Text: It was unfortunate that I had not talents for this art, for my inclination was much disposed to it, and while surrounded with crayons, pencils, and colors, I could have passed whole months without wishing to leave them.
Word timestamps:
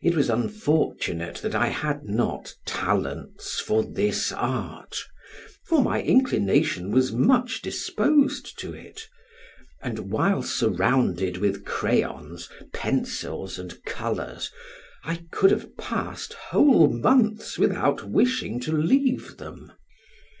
It 0.00 0.14
was 0.14 0.30
unfortunate 0.30 1.38
that 1.38 1.56
I 1.56 1.66
had 1.70 2.04
not 2.04 2.54
talents 2.64 3.58
for 3.58 3.82
this 3.82 4.30
art, 4.30 4.96
for 5.66 5.82
my 5.82 6.02
inclination 6.02 6.92
was 6.92 7.10
much 7.10 7.62
disposed 7.62 8.56
to 8.60 8.72
it, 8.74 9.08
and 9.82 10.12
while 10.12 10.44
surrounded 10.44 11.38
with 11.38 11.64
crayons, 11.64 12.48
pencils, 12.72 13.58
and 13.58 13.82
colors, 13.84 14.52
I 15.02 15.24
could 15.32 15.50
have 15.50 15.76
passed 15.76 16.34
whole 16.34 16.86
months 16.88 17.58
without 17.58 18.08
wishing 18.08 18.60
to 18.60 18.70
leave 18.72 19.38
them. 19.38 19.72